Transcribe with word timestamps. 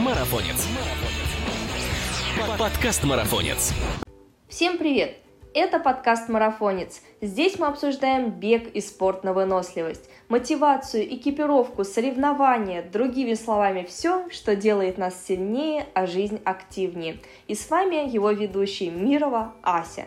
Марафонец. 0.00 0.66
Подкаст 2.58 3.04
Марафонец. 3.04 3.74
Всем 4.48 4.78
привет! 4.78 5.18
Это 5.52 5.78
подкаст 5.78 6.30
«Марафонец». 6.30 7.02
Здесь 7.20 7.58
мы 7.58 7.66
обсуждаем 7.66 8.30
бег 8.30 8.68
и 8.72 8.80
спорт 8.80 9.24
на 9.24 9.34
выносливость, 9.34 10.08
мотивацию, 10.30 11.04
экипировку, 11.14 11.84
соревнования, 11.84 12.82
другими 12.82 13.34
словами, 13.34 13.84
все, 13.86 14.26
что 14.30 14.56
делает 14.56 14.96
нас 14.96 15.22
сильнее, 15.22 15.86
а 15.92 16.06
жизнь 16.06 16.40
активнее. 16.46 17.18
И 17.46 17.54
с 17.54 17.68
вами 17.68 18.10
его 18.10 18.30
ведущий 18.30 18.88
Мирова 18.88 19.52
Ася. 19.62 20.06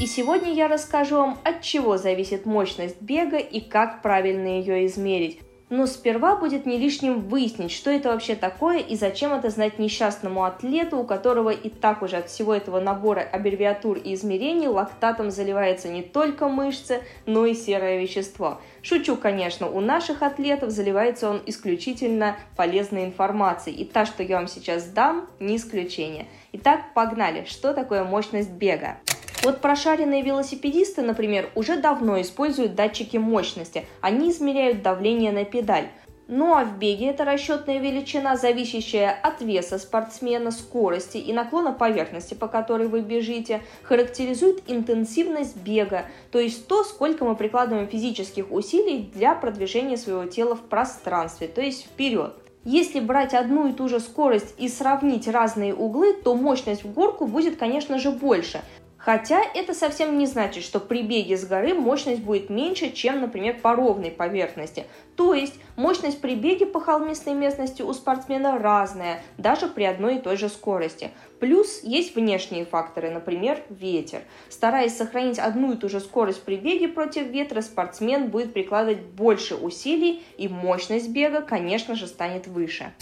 И 0.00 0.06
сегодня 0.06 0.52
я 0.52 0.68
расскажу 0.68 1.16
вам, 1.16 1.38
от 1.42 1.62
чего 1.62 1.96
зависит 1.96 2.46
мощность 2.46 3.02
бега 3.02 3.38
и 3.38 3.60
как 3.60 4.02
правильно 4.02 4.46
ее 4.46 4.86
измерить. 4.86 5.40
Но 5.70 5.86
сперва 5.86 6.36
будет 6.36 6.64
не 6.64 6.78
лишним 6.78 7.20
выяснить, 7.20 7.72
что 7.72 7.90
это 7.90 8.08
вообще 8.08 8.34
такое 8.34 8.78
и 8.78 8.96
зачем 8.96 9.34
это 9.34 9.50
знать 9.50 9.78
несчастному 9.78 10.44
атлету, 10.44 10.98
у 10.98 11.04
которого 11.04 11.50
и 11.50 11.68
так 11.68 12.00
уже 12.02 12.16
от 12.16 12.30
всего 12.30 12.54
этого 12.54 12.80
набора 12.80 13.20
аббревиатур 13.20 13.98
и 13.98 14.14
измерений 14.14 14.68
лактатом 14.68 15.30
заливается 15.30 15.88
не 15.88 16.02
только 16.02 16.48
мышцы, 16.48 17.02
но 17.26 17.44
и 17.44 17.54
серое 17.54 18.00
вещество. 18.00 18.60
Шучу, 18.80 19.16
конечно, 19.16 19.68
у 19.68 19.80
наших 19.80 20.22
атлетов 20.22 20.70
заливается 20.70 21.28
он 21.28 21.42
исключительно 21.44 22.36
полезной 22.56 23.04
информацией, 23.04 23.76
и 23.76 23.84
та, 23.84 24.06
что 24.06 24.22
я 24.22 24.36
вам 24.36 24.48
сейчас 24.48 24.86
дам, 24.86 25.28
не 25.38 25.56
исключение. 25.56 26.26
Итак, 26.52 26.80
погнали. 26.94 27.44
Что 27.44 27.74
такое 27.74 28.04
мощность 28.04 28.50
бега? 28.50 28.96
Вот 29.42 29.60
прошаренные 29.60 30.22
велосипедисты, 30.22 31.02
например, 31.02 31.50
уже 31.54 31.76
давно 31.76 32.20
используют 32.20 32.74
датчики 32.74 33.18
мощности. 33.18 33.86
Они 34.00 34.30
измеряют 34.30 34.82
давление 34.82 35.30
на 35.30 35.44
педаль. 35.44 35.88
Ну 36.26 36.54
а 36.54 36.64
в 36.64 36.76
беге 36.76 37.06
это 37.06 37.24
расчетная 37.24 37.78
величина, 37.78 38.36
зависящая 38.36 39.10
от 39.10 39.40
веса 39.40 39.78
спортсмена, 39.78 40.50
скорости 40.50 41.16
и 41.16 41.32
наклона 41.32 41.72
поверхности, 41.72 42.34
по 42.34 42.48
которой 42.48 42.88
вы 42.88 43.00
бежите, 43.00 43.62
характеризует 43.82 44.62
интенсивность 44.66 45.56
бега, 45.56 46.04
то 46.30 46.38
есть 46.38 46.66
то, 46.66 46.84
сколько 46.84 47.24
мы 47.24 47.34
прикладываем 47.34 47.88
физических 47.88 48.52
усилий 48.52 49.10
для 49.14 49.34
продвижения 49.34 49.96
своего 49.96 50.26
тела 50.26 50.54
в 50.54 50.62
пространстве, 50.62 51.48
то 51.48 51.62
есть 51.62 51.84
вперед. 51.84 52.34
Если 52.64 53.00
брать 53.00 53.32
одну 53.32 53.68
и 53.68 53.72
ту 53.72 53.88
же 53.88 53.98
скорость 53.98 54.54
и 54.58 54.68
сравнить 54.68 55.28
разные 55.28 55.74
углы, 55.74 56.12
то 56.12 56.34
мощность 56.34 56.84
в 56.84 56.92
горку 56.92 57.26
будет, 57.26 57.56
конечно 57.56 57.98
же, 57.98 58.10
больше– 58.10 58.60
Хотя 58.98 59.40
это 59.54 59.74
совсем 59.74 60.18
не 60.18 60.26
значит, 60.26 60.64
что 60.64 60.80
при 60.80 61.02
беге 61.02 61.36
с 61.36 61.46
горы 61.46 61.72
мощность 61.72 62.20
будет 62.20 62.50
меньше, 62.50 62.90
чем, 62.90 63.20
например, 63.20 63.60
по 63.60 63.76
ровной 63.76 64.10
поверхности. 64.10 64.86
То 65.16 65.34
есть 65.34 65.54
мощность 65.76 66.20
при 66.20 66.34
беге 66.34 66.66
по 66.66 66.80
холмистой 66.80 67.34
местности 67.34 67.80
у 67.80 67.92
спортсмена 67.92 68.58
разная, 68.58 69.22
даже 69.38 69.68
при 69.68 69.84
одной 69.84 70.16
и 70.16 70.20
той 70.20 70.36
же 70.36 70.48
скорости. 70.48 71.10
Плюс 71.38 71.84
есть 71.84 72.16
внешние 72.16 72.66
факторы, 72.66 73.10
например, 73.10 73.62
ветер. 73.70 74.22
Стараясь 74.48 74.96
сохранить 74.96 75.38
одну 75.38 75.72
и 75.72 75.76
ту 75.76 75.88
же 75.88 76.00
скорость 76.00 76.42
при 76.42 76.56
беге 76.56 76.88
против 76.88 77.28
ветра, 77.28 77.60
спортсмен 77.60 78.28
будет 78.28 78.52
прикладывать 78.52 79.00
больше 79.00 79.54
усилий 79.54 80.24
и 80.36 80.48
мощность 80.48 81.08
бега, 81.10 81.40
конечно 81.40 81.94
же, 81.94 82.08
станет 82.08 82.48
выше 82.48 82.92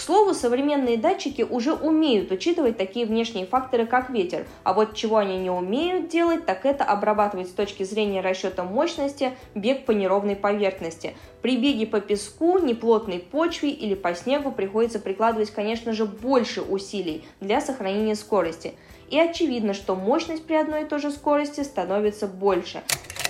слову, 0.00 0.34
современные 0.34 0.96
датчики 0.96 1.42
уже 1.42 1.72
умеют 1.72 2.30
учитывать 2.30 2.76
такие 2.76 3.06
внешние 3.06 3.46
факторы, 3.46 3.86
как 3.86 4.10
ветер, 4.10 4.46
а 4.62 4.74
вот 4.74 4.94
чего 4.94 5.16
они 5.16 5.38
не 5.38 5.50
умеют 5.50 6.08
делать, 6.08 6.46
так 6.46 6.66
это 6.66 6.84
обрабатывать 6.84 7.48
с 7.48 7.52
точки 7.52 7.82
зрения 7.82 8.20
расчета 8.20 8.64
мощности 8.64 9.32
бег 9.54 9.84
по 9.84 9.92
неровной 9.92 10.36
поверхности. 10.36 11.16
При 11.42 11.56
беге 11.56 11.86
по 11.86 12.00
песку, 12.00 12.58
неплотной 12.58 13.18
почве 13.18 13.70
или 13.70 13.94
по 13.94 14.14
снегу 14.14 14.52
приходится 14.52 14.98
прикладывать, 14.98 15.50
конечно 15.50 15.92
же, 15.92 16.04
больше 16.04 16.62
усилий 16.62 17.24
для 17.40 17.60
сохранения 17.60 18.14
скорости. 18.14 18.74
И 19.10 19.18
очевидно, 19.18 19.72
что 19.72 19.94
мощность 19.94 20.44
при 20.44 20.54
одной 20.54 20.82
и 20.82 20.86
той 20.86 20.98
же 20.98 21.10
скорости 21.10 21.62
становится 21.62 22.26
больше. 22.26 22.82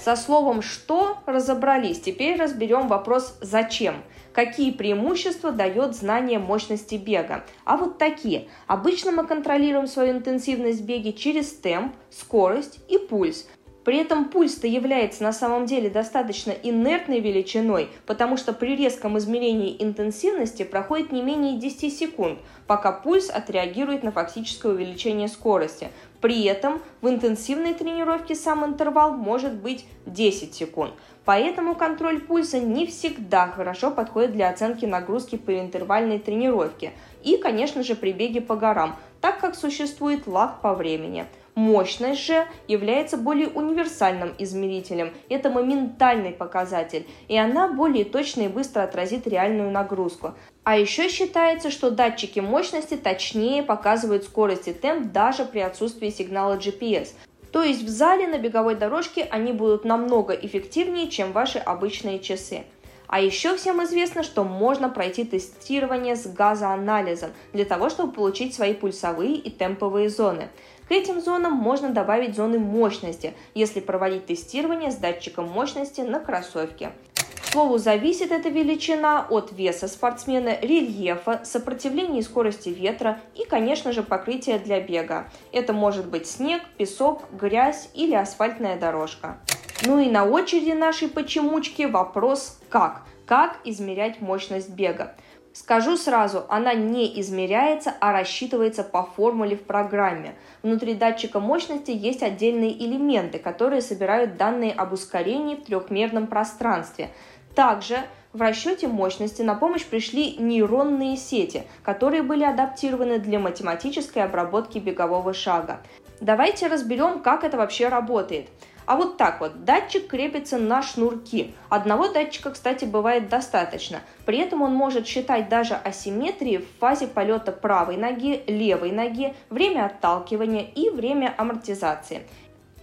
Со 0.08 0.16
словом 0.16 0.62
«что» 0.62 1.18
разобрались, 1.26 2.00
теперь 2.00 2.40
разберем 2.40 2.88
вопрос 2.88 3.36
«зачем». 3.42 3.96
Какие 4.32 4.70
преимущества 4.70 5.52
дает 5.52 5.94
знание 5.94 6.38
мощности 6.38 6.94
бега? 6.94 7.44
А 7.66 7.76
вот 7.76 7.98
такие. 7.98 8.48
Обычно 8.66 9.12
мы 9.12 9.26
контролируем 9.26 9.86
свою 9.86 10.12
интенсивность 10.12 10.80
бега 10.80 11.12
через 11.12 11.52
темп, 11.52 11.94
скорость 12.08 12.80
и 12.88 12.96
пульс. 12.96 13.46
При 13.88 13.96
этом 13.96 14.26
пульс-то 14.26 14.66
является 14.66 15.22
на 15.22 15.32
самом 15.32 15.64
деле 15.64 15.88
достаточно 15.88 16.50
инертной 16.50 17.20
величиной, 17.20 17.88
потому 18.04 18.36
что 18.36 18.52
при 18.52 18.76
резком 18.76 19.16
измерении 19.16 19.76
интенсивности 19.78 20.62
проходит 20.62 21.10
не 21.10 21.22
менее 21.22 21.58
10 21.58 21.96
секунд, 21.96 22.38
пока 22.66 22.92
пульс 22.92 23.30
отреагирует 23.30 24.02
на 24.02 24.12
фактическое 24.12 24.72
увеличение 24.72 25.28
скорости. 25.28 25.88
При 26.20 26.44
этом 26.44 26.80
в 27.00 27.08
интенсивной 27.08 27.74
тренировке 27.74 28.34
сам 28.34 28.64
интервал 28.64 29.12
может 29.12 29.54
быть 29.54 29.84
10 30.06 30.54
секунд. 30.54 30.92
Поэтому 31.24 31.74
контроль 31.74 32.20
пульса 32.20 32.58
не 32.58 32.86
всегда 32.86 33.48
хорошо 33.48 33.90
подходит 33.90 34.32
для 34.32 34.48
оценки 34.48 34.84
нагрузки 34.86 35.36
при 35.36 35.60
интервальной 35.60 36.18
тренировке 36.18 36.92
и, 37.22 37.36
конечно 37.36 37.82
же, 37.82 37.94
при 37.94 38.12
беге 38.12 38.40
по 38.40 38.56
горам, 38.56 38.96
так 39.20 39.40
как 39.40 39.54
существует 39.54 40.26
лаг 40.26 40.60
по 40.60 40.74
времени– 40.74 41.26
Мощность 41.58 42.24
же 42.24 42.46
является 42.68 43.16
более 43.16 43.48
универсальным 43.48 44.32
измерителем. 44.38 45.12
Это 45.28 45.50
моментальный 45.50 46.30
показатель, 46.30 47.04
и 47.26 47.36
она 47.36 47.66
более 47.66 48.04
точно 48.04 48.42
и 48.42 48.48
быстро 48.48 48.82
отразит 48.82 49.26
реальную 49.26 49.72
нагрузку. 49.72 50.34
А 50.62 50.78
еще 50.78 51.08
считается, 51.08 51.72
что 51.72 51.90
датчики 51.90 52.38
мощности 52.38 52.96
точнее 52.96 53.64
показывают 53.64 54.22
скорость 54.22 54.68
и 54.68 54.72
темп 54.72 55.10
даже 55.10 55.44
при 55.44 55.58
отсутствии 55.58 56.10
сигнала 56.10 56.58
GPS. 56.58 57.08
То 57.50 57.64
есть 57.64 57.82
в 57.82 57.88
зале 57.88 58.28
на 58.28 58.38
беговой 58.38 58.76
дорожке 58.76 59.24
они 59.28 59.52
будут 59.52 59.84
намного 59.84 60.34
эффективнее, 60.34 61.08
чем 61.08 61.32
ваши 61.32 61.58
обычные 61.58 62.20
часы. 62.20 62.66
А 63.08 63.20
еще 63.20 63.56
всем 63.56 63.82
известно, 63.84 64.22
что 64.22 64.44
можно 64.44 64.90
пройти 64.90 65.24
тестирование 65.24 66.14
с 66.14 66.26
газоанализом 66.26 67.30
для 67.54 67.64
того, 67.64 67.88
чтобы 67.88 68.12
получить 68.12 68.54
свои 68.54 68.74
пульсовые 68.74 69.34
и 69.34 69.50
темповые 69.50 70.10
зоны. 70.10 70.50
К 70.88 70.92
этим 70.92 71.20
зонам 71.20 71.54
можно 71.54 71.90
добавить 71.90 72.36
зоны 72.36 72.58
мощности, 72.58 73.34
если 73.54 73.80
проводить 73.80 74.26
тестирование 74.26 74.90
с 74.90 74.96
датчиком 74.96 75.48
мощности 75.48 76.02
на 76.02 76.20
кроссовке. 76.20 76.92
К 77.14 77.52
слову, 77.52 77.78
зависит 77.78 78.30
эта 78.30 78.50
величина 78.50 79.26
от 79.30 79.52
веса 79.52 79.88
спортсмена, 79.88 80.58
рельефа, 80.60 81.40
сопротивления 81.44 82.20
и 82.20 82.22
скорости 82.22 82.68
ветра 82.68 83.20
и, 83.34 83.46
конечно 83.46 83.92
же, 83.92 84.02
покрытия 84.02 84.58
для 84.58 84.80
бега. 84.82 85.30
Это 85.50 85.72
может 85.72 86.06
быть 86.08 86.26
снег, 86.26 86.62
песок, 86.76 87.22
грязь 87.32 87.88
или 87.94 88.14
асфальтная 88.14 88.78
дорожка. 88.78 89.38
Ну 89.86 90.00
и 90.00 90.10
на 90.10 90.24
очереди 90.24 90.72
нашей 90.72 91.08
почемучки 91.08 91.82
вопрос 91.82 92.58
«как?». 92.68 93.02
Как 93.26 93.58
измерять 93.64 94.20
мощность 94.20 94.70
бега? 94.70 95.14
Скажу 95.52 95.96
сразу, 95.96 96.46
она 96.48 96.74
не 96.74 97.20
измеряется, 97.20 97.92
а 98.00 98.12
рассчитывается 98.12 98.82
по 98.82 99.02
формуле 99.02 99.56
в 99.56 99.62
программе. 99.62 100.34
Внутри 100.62 100.94
датчика 100.94 101.38
мощности 101.38 101.90
есть 101.90 102.22
отдельные 102.22 102.72
элементы, 102.72 103.38
которые 103.38 103.82
собирают 103.82 104.36
данные 104.36 104.72
об 104.72 104.92
ускорении 104.92 105.56
в 105.56 105.64
трехмерном 105.64 106.26
пространстве. 106.26 107.10
Также 107.54 107.98
в 108.32 108.40
расчете 108.40 108.88
мощности 108.88 109.42
на 109.42 109.54
помощь 109.54 109.84
пришли 109.84 110.36
нейронные 110.38 111.16
сети, 111.16 111.64
которые 111.82 112.22
были 112.22 112.44
адаптированы 112.44 113.18
для 113.18 113.38
математической 113.38 114.20
обработки 114.20 114.78
бегового 114.78 115.34
шага. 115.34 115.80
Давайте 116.20 116.66
разберем, 116.66 117.20
как 117.20 117.44
это 117.44 117.56
вообще 117.56 117.88
работает. 117.88 118.48
А 118.88 118.96
вот 118.96 119.18
так 119.18 119.40
вот, 119.40 119.66
датчик 119.66 120.06
крепится 120.06 120.56
на 120.56 120.80
шнурки. 120.80 121.54
Одного 121.68 122.08
датчика, 122.08 122.52
кстати, 122.52 122.86
бывает 122.86 123.28
достаточно. 123.28 124.00
При 124.24 124.38
этом 124.38 124.62
он 124.62 124.72
может 124.72 125.06
считать 125.06 125.50
даже 125.50 125.74
асимметрии 125.74 126.56
в 126.56 126.78
фазе 126.80 127.06
полета 127.06 127.52
правой 127.52 127.98
ноги, 127.98 128.42
левой 128.46 128.92
ноги, 128.92 129.34
время 129.50 129.84
отталкивания 129.84 130.62
и 130.74 130.88
время 130.88 131.34
амортизации. 131.36 132.22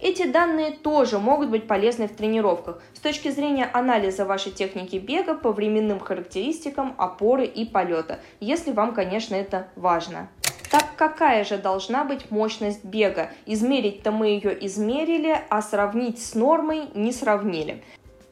Эти 0.00 0.30
данные 0.30 0.70
тоже 0.70 1.18
могут 1.18 1.50
быть 1.50 1.66
полезны 1.66 2.06
в 2.06 2.14
тренировках 2.14 2.80
с 2.94 3.00
точки 3.00 3.32
зрения 3.32 3.68
анализа 3.72 4.24
вашей 4.24 4.52
техники 4.52 4.96
бега 4.96 5.34
по 5.34 5.50
временным 5.50 5.98
характеристикам 5.98 6.94
опоры 6.98 7.46
и 7.46 7.64
полета, 7.64 8.20
если 8.38 8.70
вам, 8.70 8.94
конечно, 8.94 9.34
это 9.34 9.66
важно. 9.74 10.28
Так 10.70 10.96
какая 10.96 11.44
же 11.44 11.58
должна 11.58 12.04
быть 12.04 12.30
мощность 12.30 12.84
бега? 12.84 13.30
Измерить-то 13.46 14.10
мы 14.10 14.28
ее 14.28 14.66
измерили, 14.66 15.40
а 15.48 15.62
сравнить 15.62 16.22
с 16.22 16.34
нормой 16.34 16.88
не 16.94 17.12
сравнили. 17.12 17.82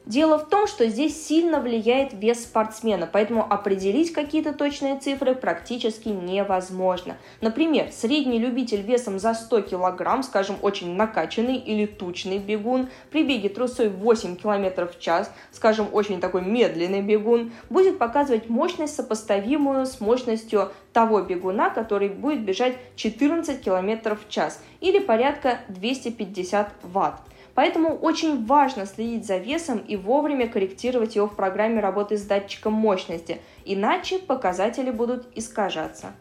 Дело 0.05 0.37
в 0.37 0.47
том, 0.49 0.67
что 0.67 0.87
здесь 0.87 1.25
сильно 1.25 1.59
влияет 1.59 2.13
вес 2.13 2.43
спортсмена, 2.43 3.09
поэтому 3.11 3.43
определить 3.51 4.13
какие-то 4.13 4.53
точные 4.53 4.99
цифры 4.99 5.33
практически 5.33 6.09
невозможно. 6.09 7.17
Например, 7.41 7.89
средний 7.91 8.37
любитель 8.37 8.81
весом 8.81 9.17
за 9.17 9.33
100 9.33 9.63
кг, 9.63 10.21
скажем, 10.21 10.57
очень 10.61 10.95
накачанный 10.95 11.57
или 11.57 11.87
тучный 11.87 12.37
бегун, 12.37 12.89
при 13.09 13.23
беге 13.23 13.49
трусой 13.49 13.89
8 13.89 14.35
км 14.35 14.85
в 14.85 14.99
час, 14.99 15.31
скажем, 15.51 15.87
очень 15.91 16.19
такой 16.19 16.43
медленный 16.43 17.01
бегун, 17.01 17.51
будет 17.71 17.97
показывать 17.97 18.47
мощность, 18.47 18.95
сопоставимую 18.95 19.87
с 19.87 19.99
мощностью 20.01 20.71
того 20.93 21.23
бегуна, 21.23 21.71
который 21.71 22.09
будет 22.09 22.41
бежать 22.45 22.77
14 22.95 23.59
км 23.59 24.15
в 24.15 24.29
час 24.29 24.61
или 24.81 24.99
порядка 24.99 25.61
250 25.69 26.69
ватт. 26.83 27.21
Поэтому 27.55 27.95
очень 27.95 28.45
важно 28.45 28.85
следить 28.85 29.25
за 29.25 29.37
весом 29.37 29.79
и 29.79 29.95
вовремя 29.95 30.47
корректировать 30.47 31.15
его 31.15 31.27
в 31.27 31.35
программе 31.35 31.79
работы 31.79 32.17
с 32.17 32.23
датчиком 32.23 32.73
мощности, 32.73 33.39
иначе 33.63 34.19
показатели 34.19 34.91
будут 34.91 35.25
искажаться. 35.35 36.13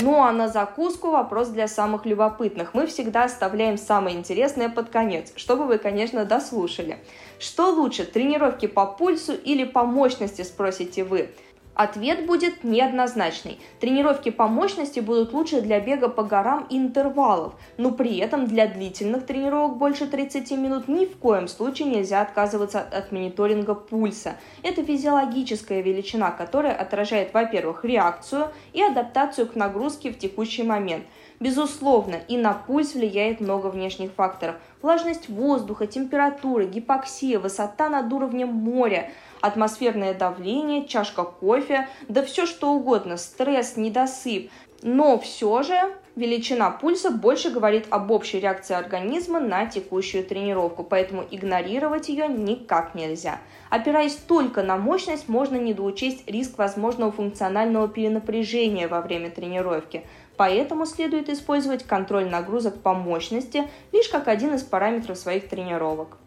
Ну 0.00 0.22
а 0.22 0.30
на 0.30 0.48
закуску 0.48 1.10
вопрос 1.10 1.48
для 1.48 1.68
самых 1.68 2.04
любопытных. 2.04 2.74
Мы 2.74 2.86
всегда 2.86 3.24
оставляем 3.24 3.78
самое 3.78 4.16
интересное 4.16 4.68
под 4.68 4.90
конец, 4.90 5.32
чтобы 5.36 5.64
вы, 5.66 5.78
конечно, 5.78 6.24
дослушали. 6.24 6.98
Что 7.38 7.70
лучше, 7.70 8.04
тренировки 8.04 8.66
по 8.66 8.86
пульсу 8.86 9.34
или 9.34 9.64
по 9.64 9.84
мощности, 9.84 10.42
спросите 10.42 11.02
вы? 11.02 11.30
Ответ 11.76 12.24
будет 12.24 12.64
неоднозначный. 12.64 13.60
Тренировки 13.80 14.30
по 14.30 14.46
мощности 14.46 15.00
будут 15.00 15.34
лучше 15.34 15.60
для 15.60 15.78
бега 15.78 16.08
по 16.08 16.22
горам 16.22 16.66
и 16.70 16.78
интервалов, 16.78 17.52
но 17.76 17.92
при 17.92 18.16
этом 18.16 18.46
для 18.46 18.66
длительных 18.66 19.26
тренировок 19.26 19.76
больше 19.76 20.06
30 20.06 20.50
минут 20.52 20.88
ни 20.88 21.04
в 21.04 21.18
коем 21.18 21.48
случае 21.48 21.88
нельзя 21.88 22.22
отказываться 22.22 22.80
от 22.80 23.12
мониторинга 23.12 23.74
пульса. 23.74 24.36
Это 24.62 24.82
физиологическая 24.82 25.82
величина, 25.82 26.30
которая 26.30 26.74
отражает, 26.74 27.34
во-первых, 27.34 27.84
реакцию 27.84 28.48
и 28.72 28.82
адаптацию 28.82 29.46
к 29.46 29.54
нагрузке 29.54 30.10
в 30.10 30.18
текущий 30.18 30.62
момент– 30.62 31.04
Безусловно, 31.38 32.16
и 32.28 32.38
на 32.38 32.54
пульс 32.54 32.94
влияет 32.94 33.40
много 33.40 33.66
внешних 33.66 34.12
факторов. 34.12 34.56
Влажность 34.80 35.28
воздуха, 35.28 35.86
температура, 35.86 36.64
гипоксия, 36.64 37.38
высота 37.38 37.90
над 37.90 38.10
уровнем 38.12 38.48
моря, 38.48 39.10
атмосферное 39.42 40.14
давление, 40.14 40.86
чашка 40.86 41.24
кофе, 41.24 41.88
да 42.08 42.22
все 42.22 42.46
что 42.46 42.72
угодно, 42.72 43.18
стресс, 43.18 43.76
недосып. 43.76 44.50
Но 44.82 45.18
все 45.18 45.62
же 45.62 45.74
величина 46.16 46.70
пульса 46.70 47.10
больше 47.10 47.50
говорит 47.50 47.86
об 47.90 48.10
общей 48.10 48.40
реакции 48.40 48.74
организма 48.74 49.40
на 49.40 49.66
текущую 49.66 50.24
тренировку, 50.24 50.84
поэтому 50.84 51.24
игнорировать 51.30 52.08
ее 52.08 52.28
никак 52.28 52.94
нельзя. 52.94 53.40
Опираясь 53.68 54.14
только 54.14 54.62
на 54.62 54.76
мощность, 54.76 55.28
можно 55.28 55.56
недоучесть 55.56 56.28
риск 56.28 56.56
возможного 56.58 57.12
функционального 57.12 57.88
перенапряжения 57.88 58.88
во 58.88 59.00
время 59.00 59.30
тренировки. 59.30 60.04
Поэтому 60.36 60.86
следует 60.86 61.28
использовать 61.28 61.84
контроль 61.84 62.28
нагрузок 62.28 62.80
по 62.82 62.94
мощности 62.94 63.68
лишь 63.92 64.08
как 64.08 64.28
один 64.28 64.54
из 64.54 64.62
параметров 64.62 65.18
своих 65.18 65.48
тренировок. 65.48 66.18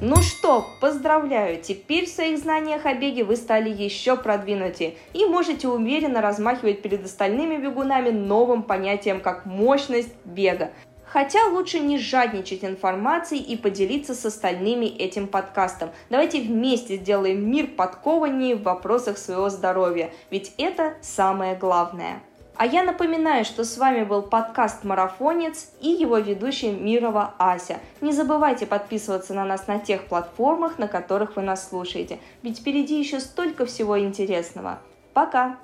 Ну 0.00 0.16
что, 0.16 0.66
поздравляю! 0.80 1.62
Теперь 1.62 2.04
в 2.04 2.10
своих 2.10 2.38
знаниях 2.38 2.84
о 2.84 2.92
беге 2.92 3.24
вы 3.24 3.36
стали 3.36 3.70
еще 3.70 4.16
продвинутее 4.16 4.96
и 5.14 5.24
можете 5.24 5.68
уверенно 5.68 6.20
размахивать 6.20 6.82
перед 6.82 7.04
остальными 7.06 7.56
бегунами 7.56 8.10
новым 8.10 8.64
понятием 8.64 9.20
как 9.20 9.46
мощность 9.46 10.14
бега. 10.26 10.72
Хотя 11.06 11.46
лучше 11.46 11.78
не 11.78 11.96
жадничать 11.96 12.64
информацией 12.64 13.40
и 13.40 13.56
поделиться 13.56 14.14
с 14.14 14.26
остальными 14.26 14.84
этим 14.84 15.28
подкастом. 15.28 15.90
Давайте 16.10 16.42
вместе 16.42 16.96
сделаем 16.96 17.48
мир 17.48 17.68
подкованнее 17.68 18.56
в 18.56 18.62
вопросах 18.64 19.16
своего 19.16 19.48
здоровья, 19.48 20.10
ведь 20.30 20.52
это 20.58 20.94
самое 21.00 21.54
главное. 21.54 22.20
А 22.56 22.66
я 22.66 22.84
напоминаю, 22.84 23.44
что 23.44 23.64
с 23.64 23.76
вами 23.78 24.04
был 24.04 24.22
подкаст 24.22 24.84
«Марафонец» 24.84 25.72
и 25.80 25.88
его 25.88 26.18
ведущая 26.18 26.70
Мирова 26.72 27.34
Ася. 27.36 27.80
Не 28.00 28.12
забывайте 28.12 28.64
подписываться 28.64 29.34
на 29.34 29.44
нас 29.44 29.66
на 29.66 29.80
тех 29.80 30.04
платформах, 30.06 30.78
на 30.78 30.86
которых 30.86 31.34
вы 31.34 31.42
нас 31.42 31.68
слушаете, 31.68 32.20
ведь 32.42 32.60
впереди 32.60 32.98
еще 32.98 33.18
столько 33.18 33.66
всего 33.66 33.98
интересного. 33.98 34.78
Пока! 35.14 35.56